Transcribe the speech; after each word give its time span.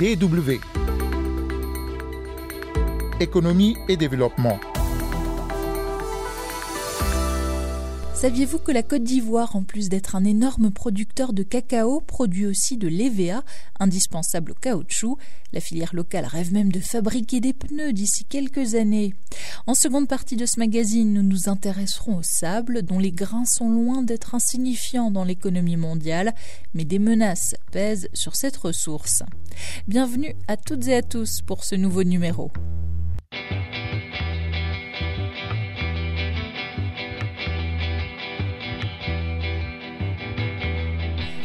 DW. 0.00 0.58
Économie 3.20 3.76
et 3.86 3.98
développement. 3.98 4.58
Saviez-vous 8.20 8.58
que 8.58 8.70
la 8.70 8.82
Côte 8.82 9.02
d'Ivoire, 9.02 9.56
en 9.56 9.62
plus 9.62 9.88
d'être 9.88 10.14
un 10.14 10.26
énorme 10.26 10.70
producteur 10.70 11.32
de 11.32 11.42
cacao, 11.42 12.02
produit 12.02 12.44
aussi 12.44 12.76
de 12.76 12.86
l'EVA, 12.86 13.42
indispensable 13.78 14.52
au 14.52 14.54
caoutchouc? 14.56 15.16
La 15.54 15.60
filière 15.60 15.94
locale 15.94 16.26
rêve 16.26 16.52
même 16.52 16.70
de 16.70 16.80
fabriquer 16.80 17.40
des 17.40 17.54
pneus 17.54 17.94
d'ici 17.94 18.26
quelques 18.26 18.74
années. 18.74 19.14
En 19.66 19.72
seconde 19.72 20.06
partie 20.06 20.36
de 20.36 20.44
ce 20.44 20.58
magazine, 20.58 21.14
nous 21.14 21.22
nous 21.22 21.48
intéresserons 21.48 22.18
au 22.18 22.22
sable, 22.22 22.82
dont 22.82 22.98
les 22.98 23.10
grains 23.10 23.46
sont 23.46 23.70
loin 23.70 24.02
d'être 24.02 24.34
insignifiants 24.34 25.10
dans 25.10 25.24
l'économie 25.24 25.78
mondiale, 25.78 26.34
mais 26.74 26.84
des 26.84 26.98
menaces 26.98 27.54
pèsent 27.72 28.10
sur 28.12 28.36
cette 28.36 28.58
ressource. 28.58 29.22
Bienvenue 29.88 30.36
à 30.46 30.58
toutes 30.58 30.88
et 30.88 30.96
à 30.96 31.02
tous 31.02 31.40
pour 31.40 31.64
ce 31.64 31.74
nouveau 31.74 32.04
numéro. 32.04 32.50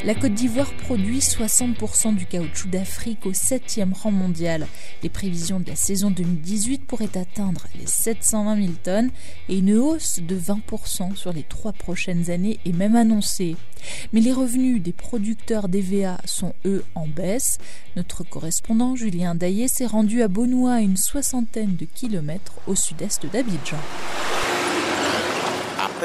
La 0.05 0.13
Côte 0.13 0.35
d'Ivoire 0.35 0.71
produit 0.83 1.17
60% 1.17 2.13
du 2.13 2.27
caoutchouc 2.27 2.69
d'Afrique 2.69 3.25
au 3.25 3.31
7e 3.31 3.91
rang 3.91 4.11
mondial. 4.11 4.67
Les 5.01 5.09
prévisions 5.09 5.59
de 5.59 5.67
la 5.67 5.75
saison 5.75 6.11
2018 6.11 6.85
pourraient 6.85 7.17
atteindre 7.17 7.65
les 7.73 7.87
720 7.87 8.55
000 8.55 8.73
tonnes 8.83 9.09
et 9.49 9.57
une 9.57 9.73
hausse 9.73 10.19
de 10.19 10.37
20% 10.37 11.15
sur 11.15 11.33
les 11.33 11.41
trois 11.41 11.73
prochaines 11.73 12.29
années 12.29 12.59
est 12.67 12.71
même 12.71 12.95
annoncée. 12.95 13.55
Mais 14.13 14.21
les 14.21 14.31
revenus 14.31 14.79
des 14.79 14.93
producteurs 14.93 15.69
d'EVA 15.69 16.21
sont 16.25 16.53
eux 16.65 16.85
en 16.93 17.07
baisse. 17.07 17.57
Notre 17.95 18.23
correspondant 18.23 18.95
Julien 18.95 19.33
Daillé 19.33 19.67
s'est 19.67 19.87
rendu 19.87 20.21
à 20.21 20.27
Bonois, 20.27 20.73
à 20.73 20.81
une 20.81 20.97
soixantaine 20.97 21.77
de 21.77 21.85
kilomètres 21.85 22.59
au 22.67 22.75
sud-est 22.75 23.25
d'Abidjan. 23.25 23.79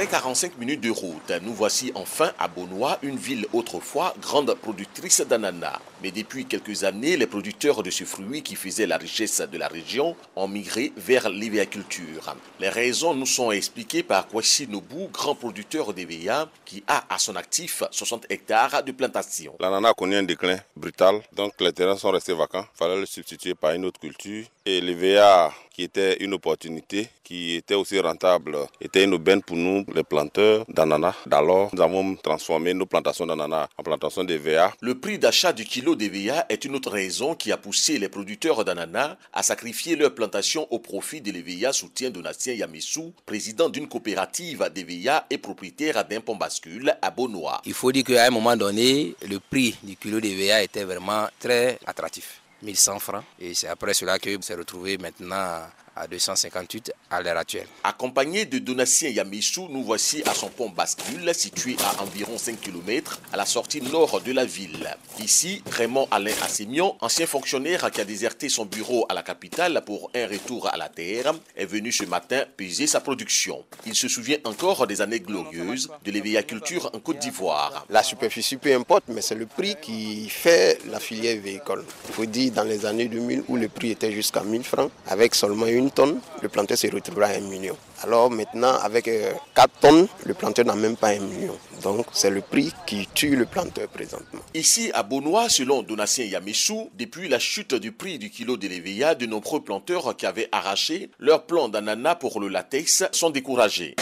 Après 0.01 0.13
45 0.13 0.57
minutes 0.57 0.81
de 0.81 0.89
route, 0.89 1.31
nous 1.43 1.53
voici 1.53 1.93
enfin 1.95 2.33
à 2.39 2.49
Bonois, 2.49 2.99
une 3.03 3.19
ville 3.19 3.47
autrefois 3.53 4.15
grande 4.23 4.55
productrice 4.55 5.21
d'ananas. 5.21 5.79
Mais 6.03 6.11
depuis 6.11 6.47
quelques 6.47 6.85
années, 6.85 7.19
les 7.19 7.27
producteurs 7.27 7.83
de 7.83 7.91
ce 7.91 8.05
fruit 8.05 8.43
qui 8.43 8.55
faisait 8.55 8.87
la 8.87 8.97
richesse 8.97 9.43
de 9.43 9.59
la 9.59 9.69
région 9.69 10.17
ont 10.37 10.49
migré 10.49 10.95
vers 10.97 11.29
l'EVA-culture. 11.29 12.35
Les 12.61 12.71
raisons 12.71 13.13
nous 13.13 13.27
sont 13.27 13.51
expliquées 13.51 14.03
par 14.03 14.27
Kwasi 14.27 14.67
Nobu, 14.69 15.09
grand 15.13 15.35
producteur 15.35 15.93
d'EVA, 15.93 16.49
qui 16.65 16.83
a 16.87 17.05
à 17.15 17.19
son 17.19 17.37
actif 17.37 17.83
60 17.91 18.25
hectares 18.31 18.83
de 18.83 18.93
plantation. 18.93 19.55
L'ananas 19.61 19.93
connaît 19.93 20.17
un 20.17 20.23
déclin 20.23 20.61
brutal, 20.75 21.21
donc 21.35 21.53
les 21.61 21.75
terrains 21.75 21.99
sont 21.99 22.11
restés 22.11 22.33
vacants. 22.33 22.65
Il 22.75 22.79
fallait 22.79 23.01
le 23.01 23.05
substituer 23.05 23.55
par 23.55 23.73
une 23.73 23.85
autre 23.85 24.01
culture. 24.01 24.47
Et 24.65 24.81
l'EVA, 24.81 25.53
qui 25.81 25.85
était 25.85 26.23
une 26.23 26.35
opportunité, 26.35 27.09
qui 27.25 27.55
était 27.55 27.75
aussi 27.75 27.99
rentable, 27.99 28.55
était 28.83 29.03
une 29.05 29.15
aubaine 29.15 29.41
pour 29.41 29.57
nous, 29.57 29.83
les 29.95 30.05
planteurs 30.05 30.67
d'ananas. 30.69 31.15
D'alors, 31.25 31.71
nous 31.73 31.81
avons 31.81 32.17
transformé 32.17 32.75
nos 32.75 32.85
plantations 32.85 33.25
d'ananas 33.25 33.67
en 33.79 33.83
plantations 33.83 34.23
d'EVA. 34.23 34.75
Le 34.83 35.01
prix 35.01 35.19
d'achat 35.19 35.55
du 35.55 35.65
kilo 35.65 35.97
d'EVA 35.97 36.45
est 36.51 36.67
une 36.67 36.75
autre 36.77 36.91
raison 36.91 37.35
qui 37.35 37.51
a 37.51 37.57
poussé 37.57 37.99
les 37.99 38.11
producteurs 38.11 38.63
d'ananas 38.63 39.17
à 39.33 39.43
sacrifier 39.43 39.97
leur 39.97 40.15
plantation 40.15 40.67
au 40.71 40.81
profit 40.81 41.23
de 41.23 41.33
l'EVA, 41.33 41.73
soutien 41.73 42.11
Donatien 42.11 42.53
Yamissou, 42.53 43.15
président 43.25 43.71
d'une 43.71 43.89
coopérative 43.89 44.69
d'EVA 44.75 45.25
et 45.31 45.39
propriétaire 45.39 46.05
d'un 46.07 46.21
pont 46.21 46.37
bascule 46.37 46.95
à 47.01 47.11
Bonois. 47.11 47.63
Il 47.65 47.73
faut 47.73 47.91
dire 47.91 48.05
qu'à 48.05 48.27
un 48.27 48.31
moment 48.31 48.55
donné, 48.55 49.15
le 49.27 49.39
prix 49.39 49.75
du 49.83 49.97
kilo 49.97 50.21
d'EVA 50.21 50.63
était 50.63 50.85
vraiment 50.85 51.27
très 51.39 51.79
attractif. 51.87 52.43
1100 52.63 52.99
francs. 52.99 53.25
Et 53.39 53.55
c'est 53.55 53.69
après 53.69 53.95
cela 53.95 54.19
que 54.19 54.41
s'est 54.41 54.55
retrouvé 54.55 54.99
maintenant 54.99 55.67
à 56.01 56.07
258 56.07 56.93
à 57.11 57.21
l'heure 57.21 57.37
actuelle. 57.37 57.67
Accompagné 57.85 58.47
de 58.47 58.59
Donatien 58.59 59.11
Yamissou, 59.11 59.69
nous 59.71 59.85
voici 59.85 60.23
à 60.27 60.35
son 60.35 60.49
pont 60.49 60.71
bascule 60.71 61.35
situé 61.35 61.77
à 61.85 62.03
environ 62.03 62.39
5 62.39 62.59
km 62.61 63.21
à 63.33 63.37
la 63.37 63.45
sortie 63.45 63.83
nord 63.83 64.21
de 64.23 64.33
la 64.33 64.45
ville. 64.45 64.97
Ici, 65.19 65.63
Raymond 65.71 66.09
Alain 66.11 66.33
Assemion, 66.43 66.97
ancien 67.01 67.27
fonctionnaire 67.27 67.91
qui 67.91 68.01
a 68.01 68.05
déserté 68.05 68.49
son 68.49 68.65
bureau 68.65 69.05
à 69.09 69.15
la 69.15 69.23
capitale 69.23 69.83
pour 69.85 70.11
un 70.15 70.27
retour 70.27 70.69
à 70.69 70.77
la 70.77 70.89
terre, 70.89 71.35
est 71.57 71.67
venu 71.67 71.93
ce 71.93 72.05
matin 72.05 72.45
peser 72.57 72.87
sa 72.87 73.01
production. 73.01 73.65
Il 73.85 73.95
se 73.95 74.09
souvient 74.09 74.39
encore 74.45 74.87
des 74.87 75.03
années 75.03 75.21
glorieuses 75.21 75.91
de 76.05 76.11
l'éveilliculture 76.11 76.91
en 76.95 77.01
Côte 77.01 77.19
d'Ivoire. 77.19 77.85
La 77.91 78.03
superficie 78.03 78.57
peu 78.57 78.75
importe, 78.75 79.05
mais 79.09 79.21
c'est 79.21 79.35
le 79.35 79.47
prix 79.47 79.77
qui 79.81 80.29
fait 80.31 80.79
la 80.91 81.01
filière 81.01 81.41
véhicole. 81.43 81.85
Il 82.09 82.15
faut 82.15 82.27
dire 82.27 82.53
dans 82.53 82.65
les 82.65 82.87
années 82.87 83.09
2000 83.09 83.45
où 83.49 83.57
le 83.57 83.69
prix 83.69 83.91
était 83.91 84.13
jusqu'à 84.13 84.43
1000 84.43 84.65
francs, 84.65 84.91
avec 85.07 85.35
seulement 85.35 85.67
une 85.67 85.90
tonne, 85.91 86.21
le 86.43 86.49
planteur 86.49 86.79
se 86.79 86.87
retrouvera 86.87 87.27
à 87.27 87.35
un 87.35 87.41
million. 87.41 87.77
Alors 88.03 88.31
maintenant, 88.31 88.75
avec 88.83 89.11
4 89.55 89.71
tonnes, 89.81 90.09
le 90.25 90.35
planteur 90.35 90.65
n'a 90.65 90.75
même 90.75 90.97
pas 90.97 91.09
un 91.09 91.21
million. 91.21 91.57
Donc 91.83 92.07
c'est 92.13 92.31
le 92.31 92.41
prix 92.41 92.73
qui 92.87 93.09
tue 93.13 93.37
le 93.37 93.47
planteur 93.47 93.89
présentement. 93.89 94.41
Ici 94.55 94.91
à 94.95 95.03
Bonois, 95.03 95.49
selon 95.49 95.83
Donatien 95.83 96.25
Yamissou, 96.25 96.91
depuis 96.95 97.29
la 97.29 97.39
chute 97.39 97.75
du 97.75 97.93
prix 97.93 98.19
du 98.19 98.31
kilo 98.31 98.57
de 98.57 98.69
l'EVA, 98.69 99.15
de 99.15 99.27
nombreux 99.27 99.63
planteurs 99.63 100.17
qui 100.17 100.27
avaient 100.27 100.49
arraché 100.53 101.11
leur 101.19 101.45
plan 101.45 101.69
d'ananas 101.69 102.17
pour 102.17 102.41
le 102.41 102.49
latex 102.49 103.05
sont 103.13 103.31
découragés. 103.31 103.97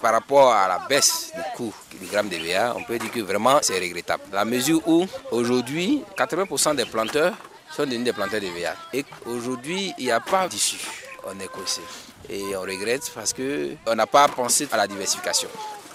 Par 0.00 0.12
rapport 0.12 0.52
à 0.52 0.66
la 0.66 0.80
baisse 0.88 1.30
du 1.34 1.42
coût 1.56 1.74
du 2.00 2.06
gramme 2.06 2.28
d'EVA, 2.28 2.74
on 2.76 2.82
peut 2.82 2.98
dire 2.98 3.10
que 3.12 3.20
vraiment 3.20 3.58
c'est 3.62 3.78
regrettable. 3.78 4.22
La 4.32 4.44
mesure 4.44 4.80
où 4.88 5.06
aujourd'hui, 5.30 6.02
80% 6.16 6.74
des 6.74 6.86
planteurs 6.86 7.34
sont 7.74 7.84
devenus 7.84 8.04
des 8.04 8.12
planteurs 8.12 8.40
de 8.40 8.46
VA. 8.46 8.74
Et 8.92 9.04
aujourd'hui, 9.26 9.92
il 9.98 10.06
n'y 10.06 10.10
a 10.10 10.20
pas 10.20 10.48
d'issue. 10.48 10.86
Est 11.40 11.46
coincé. 11.46 11.80
Et 12.28 12.56
on 12.56 12.62
regrette 12.62 13.10
parce 13.14 13.32
qu'on 13.32 13.94
n'a 13.94 14.06
pas 14.06 14.26
pensé 14.28 14.68
à 14.72 14.76
la 14.76 14.88
diversification. 14.88 15.48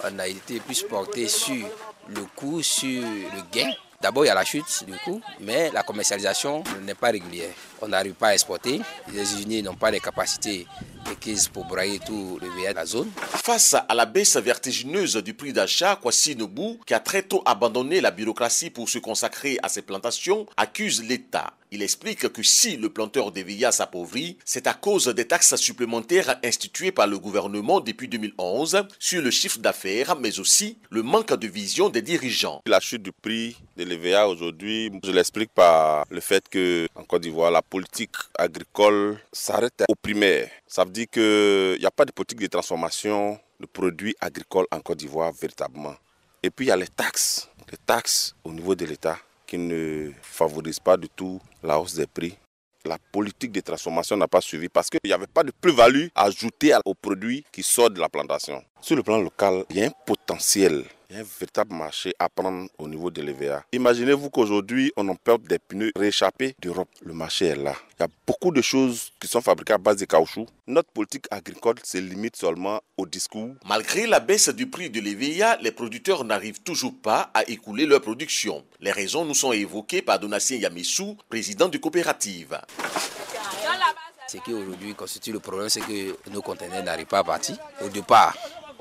On 0.04 0.18
a 0.18 0.26
été 0.26 0.58
plus 0.58 0.82
porté 0.82 1.28
sur 1.28 1.66
le 2.08 2.22
coût, 2.34 2.62
sur 2.62 3.02
le 3.02 3.42
gain. 3.52 3.70
D'abord, 4.00 4.24
il 4.24 4.28
y 4.28 4.30
a 4.30 4.34
la 4.34 4.44
chute 4.44 4.84
du 4.86 4.96
coût, 4.98 5.20
mais 5.40 5.70
la 5.70 5.82
commercialisation 5.82 6.62
n'est 6.82 6.94
pas 6.94 7.08
régulière. 7.10 7.50
On 7.82 7.88
n'arrive 7.88 8.14
pas 8.14 8.28
à 8.28 8.34
exporter. 8.34 8.80
Les 9.12 9.20
usines 9.20 9.64
n'ont 9.64 9.74
pas 9.74 9.90
les 9.90 10.00
capacités 10.00 10.66
requises 11.08 11.48
pour 11.48 11.64
brailler 11.64 11.98
tout 11.98 12.38
le 12.40 12.48
la 12.74 12.84
zone. 12.86 13.10
Face 13.20 13.74
à 13.74 13.94
la 13.94 14.04
baisse 14.04 14.36
vertigineuse 14.36 15.16
du 15.16 15.32
prix 15.32 15.52
d'achat, 15.52 15.96
Kwasi 15.96 16.36
Nobu, 16.36 16.78
qui 16.86 16.92
a 16.92 17.00
très 17.00 17.22
tôt 17.22 17.42
abandonné 17.46 18.00
la 18.00 18.10
bureaucratie 18.10 18.70
pour 18.70 18.88
se 18.88 18.98
consacrer 18.98 19.58
à 19.62 19.68
ses 19.68 19.82
plantations, 19.82 20.46
accuse 20.56 21.02
l'État. 21.02 21.54
Il 21.70 21.82
explique 21.82 22.28
que 22.30 22.42
si 22.42 22.78
le 22.78 22.88
planteur 22.88 23.30
d'EVA 23.30 23.72
s'appauvrit, 23.72 24.38
c'est 24.44 24.66
à 24.66 24.72
cause 24.72 25.06
des 25.08 25.26
taxes 25.26 25.54
supplémentaires 25.56 26.38
instituées 26.42 26.92
par 26.92 27.06
le 27.06 27.18
gouvernement 27.18 27.80
depuis 27.80 28.08
2011 28.08 28.84
sur 28.98 29.20
le 29.20 29.30
chiffre 29.30 29.58
d'affaires, 29.58 30.16
mais 30.16 30.40
aussi 30.40 30.78
le 30.88 31.02
manque 31.02 31.34
de 31.34 31.46
vision 31.46 31.90
des 31.90 32.00
dirigeants. 32.00 32.62
La 32.64 32.80
chute 32.80 33.02
du 33.02 33.12
prix 33.12 33.56
de 33.76 33.84
l'EVA 33.84 34.28
aujourd'hui, 34.28 34.90
je 35.04 35.12
l'explique 35.12 35.50
par 35.54 36.06
le 36.10 36.20
fait 36.20 36.48
que 36.48 36.88
en 36.94 37.04
Côte 37.04 37.22
d'Ivoire, 37.22 37.50
la 37.50 37.60
politique 37.60 38.16
agricole 38.38 39.18
s'arrête 39.30 39.84
au 39.88 39.94
primaire. 39.94 40.48
Ça 40.66 40.84
veut 40.84 40.90
dire 40.90 40.97
qu'il 41.06 41.78
n'y 41.78 41.86
a 41.86 41.90
pas 41.90 42.04
de 42.04 42.12
politique 42.12 42.40
de 42.40 42.46
transformation 42.46 43.38
de 43.60 43.66
produits 43.66 44.14
agricoles 44.20 44.66
en 44.70 44.80
Côte 44.80 44.98
d'Ivoire 44.98 45.32
véritablement. 45.32 45.94
Et 46.42 46.50
puis 46.50 46.66
il 46.66 46.68
y 46.68 46.72
a 46.72 46.76
les 46.76 46.88
taxes, 46.88 47.48
les 47.70 47.78
taxes 47.78 48.34
au 48.44 48.52
niveau 48.52 48.74
de 48.74 48.84
l'État 48.84 49.18
qui 49.46 49.58
ne 49.58 50.10
favorisent 50.20 50.80
pas 50.80 50.96
du 50.96 51.08
tout 51.08 51.40
la 51.62 51.80
hausse 51.80 51.94
des 51.94 52.06
prix. 52.06 52.36
La 52.84 52.98
politique 53.12 53.50
de 53.52 53.60
transformation 53.60 54.16
n'a 54.16 54.28
pas 54.28 54.40
suivi 54.40 54.68
parce 54.68 54.88
qu'il 54.88 55.00
n'y 55.04 55.12
avait 55.12 55.26
pas 55.26 55.42
de 55.42 55.52
plus-value 55.60 56.06
ajoutée 56.14 56.74
aux 56.84 56.94
produits 56.94 57.44
qui 57.50 57.62
sortent 57.62 57.94
de 57.94 58.00
la 58.00 58.08
plantation. 58.08 58.62
Sur 58.80 58.96
le 58.96 59.02
plan 59.02 59.18
local, 59.18 59.64
il 59.70 59.76
y 59.76 59.82
a 59.82 59.86
un 59.86 59.92
potentiel, 60.06 60.84
il 61.10 61.16
y 61.16 61.18
a 61.18 61.22
un 61.22 61.26
véritable 61.40 61.74
marché 61.74 62.14
à 62.18 62.28
prendre 62.28 62.68
au 62.76 62.86
niveau 62.86 63.10
de 63.10 63.22
l'EVA. 63.22 63.64
Imaginez-vous 63.72 64.28
qu'aujourd'hui, 64.28 64.92
on 64.94 65.08
en 65.08 65.14
perd 65.14 65.42
des 65.48 65.58
pneus 65.58 65.90
réchappés 65.96 66.54
d'Europe. 66.60 66.90
Le 67.00 67.14
marché 67.14 67.46
est 67.46 67.56
là. 67.56 67.74
Il 67.98 68.02
y 68.02 68.04
a 68.04 68.08
beaucoup 68.26 68.50
de 68.50 68.60
choses 68.60 69.10
qui 69.18 69.26
sont 69.26 69.40
fabriquées 69.40 69.72
à 69.72 69.78
base 69.78 69.96
de 69.96 70.04
caoutchouc. 70.04 70.46
Notre 70.66 70.90
politique 70.90 71.24
agricole 71.30 71.76
se 71.82 71.96
limite 71.96 72.36
seulement 72.36 72.82
au 72.98 73.06
discours. 73.06 73.54
Malgré 73.64 74.06
la 74.06 74.20
baisse 74.20 74.50
du 74.50 74.66
prix 74.66 74.90
de 74.90 75.00
l'EVA, 75.00 75.56
les 75.62 75.72
producteurs 75.72 76.24
n'arrivent 76.24 76.60
toujours 76.60 76.94
pas 77.00 77.30
à 77.32 77.42
écouler 77.48 77.86
leur 77.86 78.02
production. 78.02 78.62
Les 78.80 78.92
raisons 78.92 79.24
nous 79.24 79.34
sont 79.34 79.52
évoquées 79.52 80.02
par 80.02 80.18
Donatien 80.18 80.58
Yamissou, 80.58 81.16
président 81.30 81.68
de 81.68 81.78
coopérative. 81.78 82.60
Ce 84.26 84.36
qui 84.36 84.52
aujourd'hui 84.52 84.94
constitue 84.94 85.32
le 85.32 85.40
problème, 85.40 85.70
c'est 85.70 85.80
que 85.80 86.30
nos 86.30 86.42
conteneurs 86.42 86.84
n'arrivent 86.84 87.06
pas 87.06 87.20
à 87.20 87.24
partir. 87.24 87.56
Au 87.82 87.88
départ, 87.88 88.36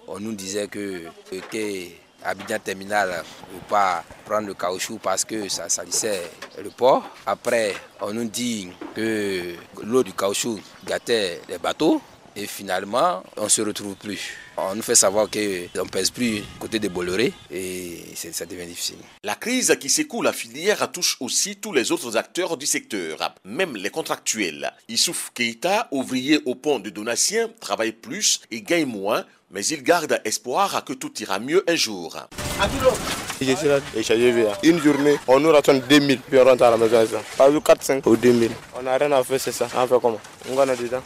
on 0.09 0.19
nous 0.19 0.33
disait 0.33 0.67
que, 0.67 1.03
que 1.49 2.06
Abidjan 2.27 2.59
Terminal 2.59 3.23
veut 3.53 3.61
pas 3.69 4.03
prendre 4.25 4.47
le 4.47 4.53
caoutchouc 4.53 4.99
parce 5.01 5.23
que 5.23 5.47
ça 5.47 5.69
salissait 5.69 6.29
le 6.61 6.69
port. 6.69 7.09
Après, 7.25 7.73
on 8.01 8.13
nous 8.13 8.25
dit 8.25 8.69
que 8.93 9.55
l'eau 9.81 10.03
du 10.03 10.11
caoutchouc 10.11 10.59
gâtait 10.85 11.41
les 11.47 11.57
bateaux. 11.57 12.01
Et 12.39 12.45
finalement, 12.45 13.23
on 13.35 13.45
ne 13.45 13.49
se 13.49 13.63
retrouve 13.63 13.95
plus. 13.95 14.37
On 14.57 14.75
nous 14.75 14.83
fait 14.83 14.93
savoir 14.93 15.27
qu'on 15.27 15.39
ne 15.39 15.89
pèse 15.89 16.11
plus 16.11 16.43
côté 16.59 16.77
des 16.77 16.87
Bolloré 16.87 17.33
et 17.49 18.03
ça 18.15 18.45
devient 18.45 18.67
difficile. 18.67 18.97
La 19.23 19.33
crise 19.33 19.75
qui 19.79 19.89
secoue 19.89 20.21
la 20.21 20.33
filière 20.33 20.91
touche 20.91 21.17
aussi 21.19 21.55
tous 21.55 21.73
les 21.73 21.91
autres 21.91 22.15
acteurs 22.15 22.55
du 22.55 22.67
secteur, 22.67 23.33
même 23.43 23.75
les 23.75 23.89
contractuels. 23.89 24.71
Issouf 24.87 25.31
Keita, 25.33 25.87
ouvrier 25.89 26.39
au 26.45 26.53
pont 26.53 26.77
de 26.77 26.91
Donatien, 26.91 27.49
travaille 27.59 27.93
plus 27.93 28.41
et 28.51 28.61
gagne 28.61 28.85
moins, 28.85 29.25
mais 29.51 29.65
il 29.67 29.81
garde 29.81 30.19
espoir 30.25 30.83
que 30.83 30.93
tout 30.93 31.11
ira 31.21 31.39
mieux 31.39 31.63
un 31.67 31.75
jour. 31.75 32.17
Je 33.39 33.55
suis 33.55 33.67
là, 33.67 33.79
Une 34.63 34.81
journée, 34.81 35.17
on 35.27 35.39
nous 35.39 35.51
rationne 35.51 35.79
2000, 35.81 36.19
puis 36.19 36.39
on 36.39 36.43
rentre 36.43 36.63
à 36.63 36.71
la 36.71 36.77
maison. 36.77 37.19
Pas 37.37 37.49
4, 37.51 37.83
5 37.83 38.05
ou 38.07 38.17
2000. 38.17 38.51
On 38.77 38.81
n'a 38.81 38.97
rien 38.97 39.11
à 39.11 39.23
faire, 39.23 39.39
c'est 39.39 39.51
ça. 39.51 39.67
On 39.75 39.87
fait 39.87 39.95
comment? 40.01 40.19
On 40.49 40.55
gagne 40.55 40.75
dedans. 40.75 41.01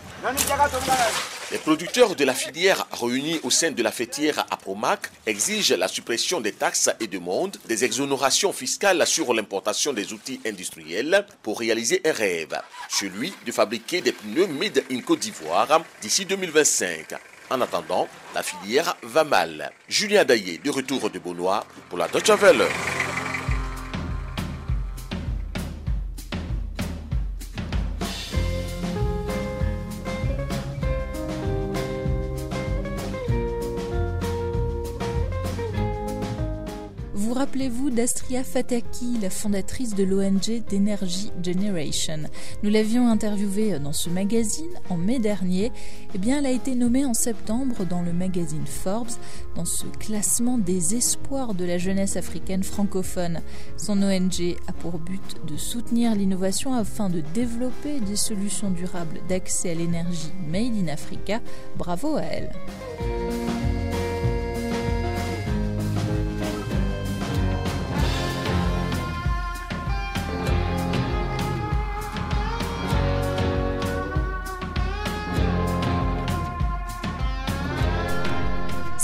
Les 1.52 1.58
producteurs 1.58 2.16
de 2.16 2.24
la 2.24 2.34
filière 2.34 2.88
réunis 2.92 3.42
au 3.44 3.50
sein 3.50 3.72
de 3.72 3.84
la 3.84 3.92
fêtière 3.92 4.46
Apromac 4.50 5.12
exigent 5.28 5.76
la 5.78 5.90
suppression 5.90 6.40
des 6.40 6.54
taxes 6.54 6.90
et 7.02 7.08
demandent 7.08 7.58
des 7.68 7.84
exonérations 7.84 8.54
fiscales 8.54 9.06
sur 9.06 9.34
l'importation 9.34 9.92
des 9.92 10.14
outils 10.14 10.40
industriels 10.46 11.26
pour 11.44 11.60
réaliser 11.60 12.02
un 12.06 12.14
rêve, 12.14 12.58
celui 12.90 13.34
de 13.46 13.52
fabriquer 13.52 14.00
des 14.00 14.14
pneus 14.14 14.48
made 14.48 14.84
in 14.90 15.02
Côte 15.02 15.20
d'Ivoire 15.20 15.82
d'ici 16.02 16.26
2025. 16.26 17.16
En 17.52 17.60
attendant, 17.60 18.08
la 18.34 18.44
filière 18.44 18.96
va 19.04 19.26
mal. 19.26 19.74
Julien 19.90 20.24
Daillé, 20.24 20.58
de 20.58 20.70
retour 20.70 21.10
de 21.10 21.20
Beaunois 21.20 21.66
pour 21.90 21.98
la 21.98 22.08
Deutsche 22.08 22.32
Welle. 22.42 22.64
Rappelez-vous 37.42 37.90
d'Astria 37.90 38.44
Fataki, 38.44 39.18
la 39.20 39.32
fondatrice 39.32 39.96
de 39.96 40.04
l'ONG 40.04 40.62
d'Energy 40.70 41.32
Generation. 41.44 42.30
Nous 42.62 42.70
l'avions 42.70 43.08
interviewée 43.08 43.80
dans 43.80 43.94
ce 43.94 44.12
magazine 44.12 44.70
en 44.92 44.98
mai 44.98 45.18
dernier. 45.18 45.72
Eh 46.14 46.20
bien, 46.20 46.38
elle 46.38 46.46
a 46.46 46.52
été 46.52 46.76
nommée 46.76 47.04
en 47.04 47.16
septembre 47.16 47.84
dans 47.84 48.04
le 48.04 48.14
magazine 48.14 48.68
Forbes, 48.68 49.10
dans 49.56 49.66
ce 49.66 49.88
classement 50.00 50.60
des 50.60 50.94
espoirs 50.94 51.56
de 51.56 51.66
la 51.66 51.80
jeunesse 51.80 52.16
africaine 52.16 52.62
francophone. 52.62 53.42
Son 53.76 54.04
ONG 54.04 54.56
a 54.68 54.74
pour 54.74 55.00
but 55.00 55.38
de 55.48 55.58
soutenir 55.58 56.14
l'innovation 56.14 56.76
afin 56.76 57.10
de 57.10 57.24
développer 57.34 58.02
des 58.02 58.18
solutions 58.18 58.70
durables 58.70 59.20
d'accès 59.28 59.72
à 59.72 59.74
l'énergie 59.74 60.32
made 60.48 60.78
in 60.78 60.90
Africa. 60.90 61.42
Bravo 61.76 62.18
à 62.18 62.22
elle. 62.22 62.52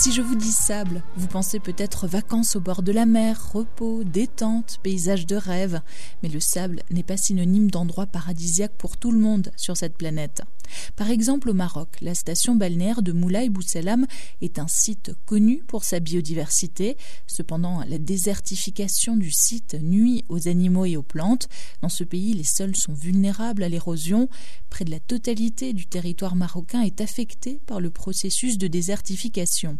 Si 0.07 0.13
je 0.13 0.21
vous 0.21 0.35
dis 0.35 0.53
sable, 0.53 1.03
vous 1.17 1.27
pensez 1.27 1.59
peut-être 1.59 2.07
vacances 2.07 2.55
au 2.55 2.61
bord 2.61 2.81
de 2.81 2.93
la 2.93 3.05
mer, 3.05 3.51
repos, 3.51 4.05
détente, 4.05 4.77
paysage 4.81 5.25
de 5.25 5.35
rêve, 5.35 5.81
mais 6.23 6.29
le 6.29 6.39
sable 6.39 6.81
n'est 6.91 7.03
pas 7.03 7.17
synonyme 7.17 7.69
d'endroit 7.69 8.05
paradisiaque 8.05 8.77
pour 8.77 8.95
tout 8.95 9.11
le 9.11 9.19
monde 9.19 9.51
sur 9.57 9.75
cette 9.75 9.97
planète. 9.97 10.43
Par 10.95 11.09
exemple, 11.09 11.49
au 11.49 11.53
Maroc, 11.53 11.97
la 12.01 12.15
station 12.15 12.55
balnéaire 12.55 13.01
de 13.01 13.11
Moulay 13.11 13.49
Bousselam 13.49 14.05
est 14.41 14.59
un 14.59 14.67
site 14.67 15.11
connu 15.25 15.63
pour 15.67 15.83
sa 15.83 15.99
biodiversité. 15.99 16.97
Cependant, 17.27 17.83
la 17.87 17.97
désertification 17.97 19.17
du 19.17 19.31
site 19.31 19.75
nuit 19.81 20.23
aux 20.29 20.47
animaux 20.47 20.85
et 20.85 20.97
aux 20.97 21.03
plantes. 21.03 21.49
Dans 21.81 21.89
ce 21.89 22.03
pays, 22.03 22.33
les 22.33 22.43
sols 22.43 22.75
sont 22.75 22.93
vulnérables 22.93 23.63
à 23.63 23.69
l'érosion. 23.69 24.29
Près 24.69 24.85
de 24.85 24.91
la 24.91 24.99
totalité 24.99 25.73
du 25.73 25.87
territoire 25.87 26.35
marocain 26.35 26.81
est 26.81 27.01
affecté 27.01 27.59
par 27.65 27.79
le 27.79 27.89
processus 27.89 28.57
de 28.57 28.67
désertification. 28.67 29.77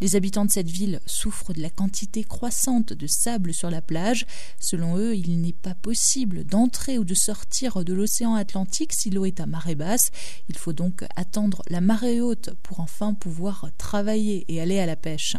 Les 0.00 0.16
habitants 0.16 0.44
de 0.44 0.50
cette 0.50 0.70
ville 0.70 1.00
souffrent 1.06 1.52
de 1.52 1.60
la 1.60 1.70
quantité 1.70 2.24
croissante 2.24 2.92
de 2.92 3.06
sable 3.06 3.52
sur 3.52 3.70
la 3.70 3.82
plage. 3.82 4.26
Selon 4.60 4.96
eux, 4.96 5.16
il 5.16 5.40
n'est 5.40 5.52
pas 5.52 5.74
possible 5.74 6.44
d'entrer 6.44 6.98
ou 6.98 7.04
de 7.04 7.14
sortir 7.14 7.84
de 7.84 7.92
l'océan 7.92 8.34
Atlantique 8.34 8.92
si 8.92 9.10
l'eau 9.10 9.24
est 9.24 9.40
à 9.40 9.46
marée 9.46 9.74
basse. 9.74 10.10
Il 10.48 10.56
faut 10.56 10.72
donc 10.72 11.04
attendre 11.16 11.62
la 11.68 11.80
marée 11.80 12.20
haute 12.20 12.50
pour 12.62 12.80
enfin 12.80 13.14
pouvoir 13.14 13.68
travailler 13.78 14.44
et 14.48 14.60
aller 14.60 14.78
à 14.78 14.86
la 14.86 14.96
pêche. 14.96 15.36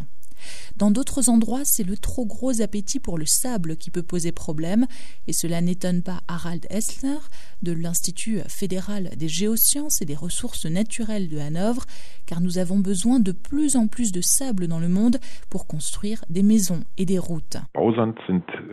Dans 0.80 0.92
d'autres 0.92 1.28
endroits, 1.28 1.66
c'est 1.66 1.84
le 1.84 1.98
trop 1.98 2.26
gros 2.26 2.62
appétit 2.62 3.02
pour 3.02 3.18
le 3.18 3.26
sable 3.26 3.76
qui 3.76 3.92
peut 3.92 4.02
poser 4.02 4.31
problème, 4.31 4.88
et 5.28 5.34
cela 5.34 5.60
n'étonne 5.60 6.02
pas 6.02 6.22
Harald 6.30 6.66
Essler 6.70 7.18
de 7.64 7.74
l'Institut 7.74 8.40
fédéral 8.48 9.10
des 9.18 9.28
géosciences 9.28 10.02
et 10.02 10.06
des 10.06 10.16
ressources 10.16 10.66
naturelles 10.66 11.28
de 11.28 11.38
Hanovre, 11.38 11.84
car 12.26 12.40
nous 12.40 12.60
avons 12.60 12.80
besoin 12.80 13.20
de 13.20 13.34
plus 13.34 13.76
en 13.76 13.88
plus 13.88 14.14
de 14.14 14.22
sable 14.22 14.68
dans 14.68 14.80
le 14.80 14.88
monde 14.88 15.18
pour 15.50 15.68
construire 15.68 16.24
des 16.30 16.44
maisons 16.44 16.80
et 16.98 17.06
des 17.06 17.20
routes. 17.20 17.58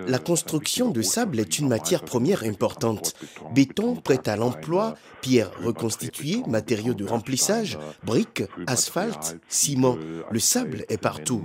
La 0.07 0.21
construction 0.21 0.91
de 0.91 1.03
sable 1.03 1.41
est 1.41 1.59
une 1.59 1.67
matière 1.67 2.05
première 2.05 2.45
importante. 2.45 3.15
Béton 3.53 3.97
prêt 3.97 4.29
à 4.29 4.37
l'emploi, 4.37 4.95
pierres 5.23 5.51
reconstituées, 5.61 6.43
matériaux 6.47 6.95
de 6.95 7.05
remplissage, 7.05 7.79
briques, 8.05 8.45
asphalte, 8.69 9.41
ciment. 9.49 9.97
Le 10.31 10.39
sable 10.39 10.85
est 10.89 11.03
partout. 11.03 11.43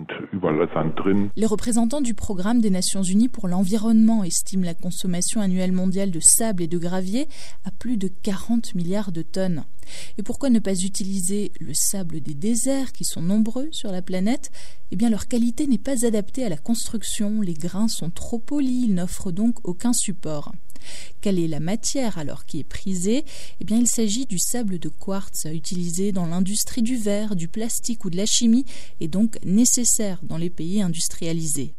Les 1.35 1.45
représentants 1.45 2.01
du 2.01 2.13
programme 2.13 2.61
des 2.61 2.69
Nations 2.69 3.03
Unies 3.03 3.29
pour 3.29 3.47
l'environnement 3.47 4.23
estiment 4.23 4.65
la 4.65 4.73
consommation 4.73 5.41
annuelle 5.41 5.71
mondiale 5.71 6.11
de 6.11 6.19
sable 6.19 6.63
et 6.63 6.67
de 6.67 6.77
gravier 6.77 7.27
à 7.65 7.71
plus 7.71 7.97
de 7.97 8.07
40 8.07 8.75
milliards 8.75 9.11
de 9.11 9.21
tonnes. 9.21 9.63
Et 10.17 10.23
pourquoi 10.23 10.49
ne 10.49 10.59
pas 10.59 10.73
utiliser 10.73 11.51
le 11.59 11.73
sable 11.73 12.21
des 12.21 12.33
déserts 12.33 12.91
qui 12.91 13.05
sont 13.05 13.21
nombreux 13.21 13.69
sur 13.71 13.91
la 13.91 14.01
planète? 14.01 14.51
Eh 14.91 14.95
bien 14.95 15.09
leur 15.09 15.27
qualité 15.27 15.67
n'est 15.67 15.77
pas 15.77 16.05
adaptée 16.05 16.45
à 16.45 16.49
la 16.49 16.57
construction, 16.57 17.41
les 17.41 17.53
grains 17.53 17.87
sont 17.87 18.09
trop 18.09 18.39
polis, 18.39 18.85
ils 18.85 18.93
n'offrent 18.93 19.31
donc 19.31 19.57
aucun 19.63 19.93
support. 19.93 20.51
Quelle 21.21 21.39
est 21.39 21.47
la 21.47 21.59
matière 21.59 22.17
alors 22.17 22.45
qui 22.45 22.59
est 22.59 22.67
prisée? 22.67 23.25
Eh 23.59 23.65
bien, 23.65 23.77
il 23.77 23.87
s'agit 23.87 24.25
du 24.25 24.39
sable 24.39 24.79
de 24.79 24.89
quartz 24.89 25.45
utilisé 25.51 26.11
dans 26.11 26.25
l'industrie 26.25 26.81
du 26.81 26.95
verre, 26.95 27.35
du 27.35 27.47
plastique 27.47 28.05
ou 28.05 28.09
de 28.09 28.17
la 28.17 28.25
chimie 28.25 28.65
et 28.99 29.07
donc 29.07 29.37
nécessaire 29.45 30.19
dans 30.23 30.37
les 30.37 30.49
pays 30.49 30.81
industrialisés. 30.81 31.73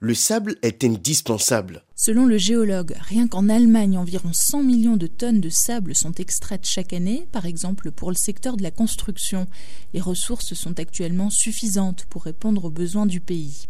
Le 0.00 0.14
sable 0.14 0.54
est 0.62 0.84
indispensable. 0.84 1.82
Selon 1.96 2.26
le 2.26 2.38
géologue, 2.38 2.96
rien 3.02 3.28
qu'en 3.28 3.48
Allemagne, 3.48 3.96
environ 3.96 4.30
100 4.32 4.64
millions 4.64 4.96
de 4.96 5.06
tonnes 5.06 5.40
de 5.40 5.48
sable 5.48 5.94
sont 5.94 6.12
extraites 6.14 6.66
chaque 6.66 6.92
année, 6.92 7.28
par 7.30 7.46
exemple 7.46 7.92
pour 7.92 8.10
le 8.10 8.16
secteur 8.16 8.56
de 8.56 8.64
la 8.64 8.72
construction. 8.72 9.46
Les 9.92 10.00
ressources 10.00 10.54
sont 10.54 10.80
actuellement 10.80 11.30
suffisantes 11.30 12.04
pour 12.10 12.24
répondre 12.24 12.64
aux 12.64 12.70
besoins 12.70 13.06
du 13.06 13.20
pays. 13.20 13.68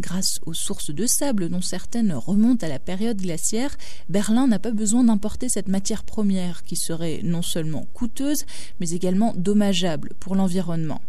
Grâce 0.00 0.38
aux 0.46 0.54
sources 0.54 0.90
de 0.90 1.06
sable, 1.06 1.48
dont 1.48 1.60
certaines 1.60 2.12
remontent 2.12 2.64
à 2.64 2.68
la 2.68 2.78
période 2.78 3.20
glaciaire, 3.20 3.76
Berlin 4.08 4.46
n'a 4.46 4.58
pas 4.58 4.70
besoin 4.70 5.02
d'importer 5.02 5.48
cette 5.48 5.68
matière 5.68 6.04
première 6.04 6.62
qui 6.62 6.76
serait 6.76 7.20
non 7.24 7.42
seulement 7.42 7.88
coûteuse, 7.94 8.44
mais 8.78 8.90
également 8.90 9.34
dommageable 9.36 10.12
pour 10.20 10.36
l'environnement. 10.36 11.00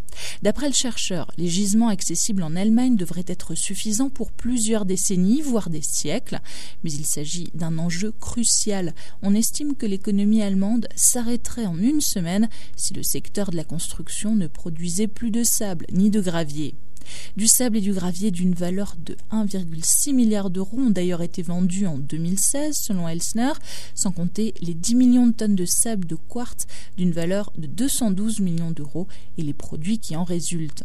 D'après 0.42 0.68
le 0.68 0.74
chercheur, 0.74 1.30
les 1.38 1.48
gisements 1.48 1.90
accessibles 1.90 2.42
en 2.42 2.56
Allemagne 2.56 2.96
devraient 2.96 3.26
être 3.28 3.54
suffisants 3.54 4.10
pour 4.10 4.32
plusieurs 4.32 4.86
décennies, 4.86 5.42
voire 5.42 5.70
des 5.70 5.82
siècles, 5.84 6.40
mais 6.84 6.92
il 6.92 7.06
s'agit 7.06 7.50
d'un 7.54 7.78
enjeu 7.78 8.12
crucial. 8.12 8.94
On 9.22 9.34
estime 9.34 9.76
que 9.76 9.86
l'économie 9.86 10.42
allemande 10.42 10.88
s'arrêterait 10.96 11.66
en 11.66 11.78
une 11.78 12.02
semaine 12.02 12.50
si 12.76 12.94
le 12.94 13.04
secteur 13.04 13.52
de 13.52 13.58
la 13.58 13.64
construction 13.64 14.36
ne 14.36 14.48
produisait 14.48 15.08
plus 15.08 15.32
de 15.32 15.44
sable 15.44 15.86
ni 15.92 16.10
de 16.10 16.22
gravier. 16.22 16.76
Du 17.36 17.48
sable 17.48 17.78
et 17.78 17.82
du 17.82 17.94
gravier 17.94 18.32
d'une 18.32 18.54
valeur 18.54 18.96
de 18.98 19.16
1,6 19.32 20.14
milliard 20.14 20.50
d'euros 20.50 20.78
ont 20.78 20.90
d'ailleurs 20.90 21.22
été 21.22 21.42
vendus 21.42 21.88
en 21.88 21.98
2016 21.98 22.76
selon 22.76 23.08
Elsner, 23.08 23.54
sans 23.96 24.12
compter 24.12 24.54
les 24.62 24.74
10 24.74 24.96
millions 24.96 25.28
de 25.28 25.34
tonnes 25.34 25.56
de 25.56 25.66
sable 25.66 26.06
de 26.06 26.16
quartz 26.16 26.66
d'une 26.98 27.12
valeur 27.12 27.52
de 27.58 27.68
212 27.68 28.40
millions 28.42 28.72
d'euros 28.72 29.08
et 29.38 29.42
les 29.42 29.54
produits 29.54 30.00
qui 30.00 30.16
en 30.16 30.24
résultent. 30.24 30.84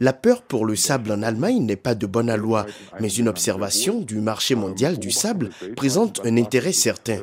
La 0.00 0.12
peur 0.12 0.42
pour 0.42 0.66
le 0.66 0.76
sable 0.76 1.10
en 1.10 1.22
Allemagne 1.22 1.64
n'est 1.64 1.76
pas 1.76 1.94
de 1.94 2.06
bonne 2.06 2.34
loi, 2.34 2.66
mais 3.00 3.08
une 3.08 3.28
observation 3.28 4.00
du 4.00 4.20
marché 4.20 4.54
mondial 4.54 4.98
du 4.98 5.10
sable 5.10 5.50
présente 5.76 6.20
un 6.24 6.36
intérêt 6.36 6.72
certain. 6.72 7.18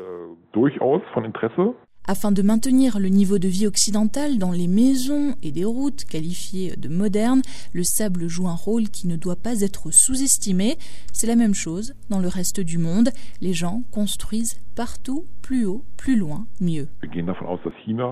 Afin 2.05 2.33
de 2.33 2.41
maintenir 2.41 3.00
le 3.00 3.07
niveau 3.07 3.39
de 3.39 3.48
vie 3.48 3.65
occidental 3.65 4.38
dans 4.38 4.51
les 4.51 4.67
maisons 4.67 5.36
et 5.41 5.51
des 5.51 5.63
routes 5.63 6.03
qualifiées 6.03 6.75
de 6.75 6.89
modernes, 6.89 7.41
le 7.72 7.83
sable 7.83 8.27
joue 8.27 8.48
un 8.48 8.55
rôle 8.55 8.89
qui 8.89 9.07
ne 9.07 9.15
doit 9.15 9.38
pas 9.38 9.62
être 9.62 9.91
sous-estimé. 9.91 10.77
C'est 11.13 11.27
la 11.27 11.36
même 11.36 11.53
chose 11.53 11.93
dans 12.10 12.19
le 12.19 12.27
reste 12.27 12.60
du 12.60 12.77
monde. 12.77 13.10
Les 13.39 13.53
gens 13.53 13.83
construisent 13.91 14.60
partout 14.75 15.25
plus 15.41 15.65
haut, 15.65 15.86
plus 15.95 16.17
loin, 16.17 16.45
mieux. 16.60 16.89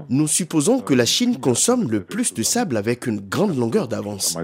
Nous 0.10 0.28
supposons 0.28 0.80
que 0.80 0.94
la 0.94 1.06
Chine 1.06 1.38
consomme 1.38 1.92
le 1.92 2.04
plus 2.04 2.34
de 2.34 2.44
sable 2.44 2.78
avec 2.78 3.08
une 3.08 3.20
grande 3.20 3.58
longueur 3.58 3.88
d'avance. 3.88 4.38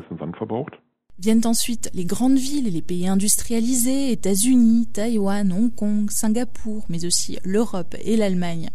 Viennent 1.20 1.48
ensuite 1.48 1.90
les 1.96 2.06
grandes 2.06 2.38
villes 2.38 2.68
et 2.68 2.72
les 2.72 2.84
pays 2.84 3.08
industrialisés, 3.08 4.12
États-Unis, 4.12 4.86
Taïwan, 4.94 5.52
Hong 5.52 5.74
Kong, 5.74 6.12
Singapour, 6.12 6.86
mais 6.90 7.06
aussi 7.06 7.40
l'Europe 7.44 7.96
et 8.02 8.16
l'Allemagne. 8.18 8.70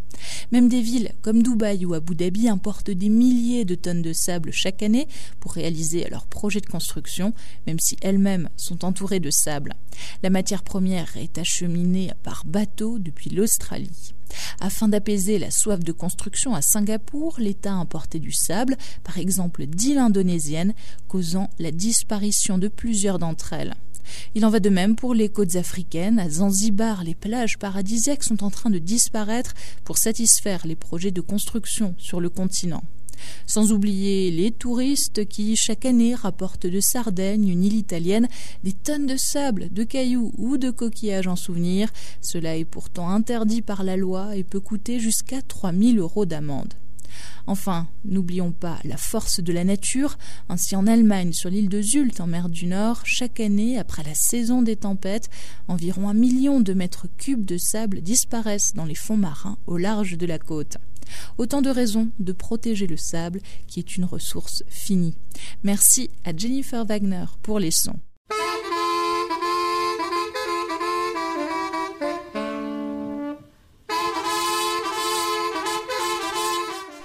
Même 0.51 0.69
des 0.69 0.81
villes 0.81 1.13
comme 1.23 1.45
Dubaï 1.45 1.85
ou 1.85 1.95
Abu 1.95 2.17
Dhabi 2.17 2.49
importent 2.49 2.91
des 2.91 3.09
milliers 3.09 3.65
de 3.65 3.77
tonnes 3.77 4.03
de 4.03 4.13
sable 4.13 4.51
chaque 4.53 4.83
année 4.83 5.07
pour 5.39 5.53
réaliser 5.53 6.09
leurs 6.11 6.27
projets 6.27 6.61
de 6.61 6.67
construction, 6.67 7.33
même 7.69 7.79
si 7.79 7.97
elles-mêmes 8.03 8.49
sont 8.57 8.85
entourées 8.85 9.21
de 9.21 9.31
sable. 9.31 9.75
La 10.25 10.31
matière 10.31 10.65
première 10.65 11.17
est 11.17 11.39
acheminée 11.39 12.11
par 12.25 12.45
bateau 12.45 12.99
depuis 12.99 13.31
l'Australie. 13.31 14.15
Afin 14.61 14.89
d'apaiser 14.89 15.39
la 15.39 15.51
soif 15.51 15.81
de 15.81 15.93
construction 15.93 16.55
à 16.55 16.63
Singapour, 16.63 17.37
l'État 17.39 17.73
a 17.73 17.77
importé 17.77 18.19
du 18.19 18.33
sable, 18.33 18.77
par 19.05 19.19
exemple 19.19 19.67
d'îles 19.67 19.99
indonésiennes, 19.99 20.75
causant 21.09 21.51
la 21.59 21.71
disparition 21.71 22.59
de 22.59 22.69
plusieurs 22.69 23.19
d'entre 23.19 23.53
elles. 23.53 23.75
Il 24.35 24.45
en 24.45 24.51
va 24.51 24.61
de 24.61 24.71
même 24.71 24.97
pour 24.97 25.15
les 25.15 25.29
côtes 25.29 25.57
africaines. 25.57 26.19
À 26.19 26.29
Zanzibar, 26.29 27.05
les 27.05 27.15
plages 27.15 27.59
paradisiaques 27.59 28.25
sont 28.25 28.45
en 28.45 28.51
train 28.51 28.71
de 28.71 28.79
disparaître 28.79 29.55
pour 29.85 29.99
satisfaire 29.99 30.67
les 30.67 30.77
projets 30.77 31.11
de 31.11 31.21
construction 31.21 31.95
sur 31.99 32.21
le 32.21 32.29
continent. 32.29 32.83
Sans 33.47 33.73
oublier 33.73 34.31
les 34.31 34.51
touristes 34.51 35.27
qui, 35.27 35.57
chaque 35.57 35.85
année, 35.85 36.15
rapportent 36.15 36.67
de 36.67 36.81
Sardaigne, 36.81 37.49
une 37.49 37.65
île 37.65 37.77
italienne, 37.77 38.29
des 38.65 38.73
tonnes 38.73 39.07
de 39.07 39.17
sable, 39.17 39.69
de 39.73 39.85
cailloux 39.85 40.33
ou 40.39 40.57
de 40.59 40.71
coquillages 40.71 41.27
en 41.27 41.37
souvenir. 41.37 41.91
Cela 42.21 42.57
est 42.57 42.65
pourtant 42.65 43.09
interdit 43.09 43.63
par 43.63 43.85
la 43.85 43.97
loi 43.97 44.37
et 44.37 44.45
peut 44.45 44.61
coûter 44.61 45.01
jusqu'à 45.01 45.43
3000 45.43 45.99
euros 45.99 46.27
d'amende. 46.27 46.75
Enfin, 47.47 47.89
n'oublions 48.05 48.53
pas 48.53 48.79
la 48.85 48.97
force 48.97 49.41
de 49.41 49.53
la 49.53 49.65
nature. 49.65 50.17
Ainsi, 50.49 50.77
en 50.77 50.87
Allemagne, 50.87 51.33
sur 51.33 51.51
l'île 51.51 51.69
de 51.69 51.83
Zult, 51.83 52.21
en 52.21 52.27
mer 52.27 52.49
du 52.49 52.67
Nord, 52.67 53.03
chaque 53.05 53.41
année, 53.41 53.79
après 53.79 54.03
la 54.05 54.15
saison 54.15 54.63
des 54.63 54.77
tempêtes, 54.77 55.29
environ 55.69 56.09
un 56.09 56.15
million 56.15 56.61
de 56.61 56.73
mètres 56.73 57.07
cubes 57.19 57.45
de 57.45 57.59
sable 57.59 58.01
disparaissent 58.01 58.75
dans 58.75 58.85
les 58.85 58.95
fonds 58.95 59.17
marins 59.17 59.59
au 59.67 59.77
large 59.77 60.17
de 60.17 60.27
la 60.27 60.39
côte. 60.39 60.79
Autant 61.39 61.63
de 61.63 61.71
raisons 61.71 62.09
de 62.19 62.33
protéger 62.33 62.87
le 62.87 62.97
sable, 62.97 63.41
qui 63.67 63.81
est 63.81 63.97
une 63.97 64.05
ressource 64.05 64.63
finie. 64.69 65.17
Merci 65.63 66.11
à 66.25 66.37
Jennifer 66.37 66.85
Wagner 66.85 67.25
pour 67.43 67.59
les 67.59 67.71
sons. 67.71 67.99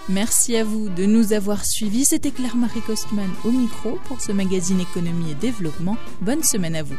Merci 0.09 0.55
à 0.55 0.63
vous 0.63 0.87
de 0.87 1.05
nous 1.05 1.33
avoir 1.33 1.65
suivis. 1.65 2.05
C'était 2.05 2.31
Claire-Marie 2.31 2.81
Costman 2.81 3.29
au 3.43 3.51
micro 3.51 3.99
pour 4.05 4.21
ce 4.21 4.31
magazine 4.31 4.79
Économie 4.79 5.31
et 5.31 5.35
Développement. 5.35 5.97
Bonne 6.21 6.43
semaine 6.43 6.75
à 6.75 6.83
vous. 6.83 6.95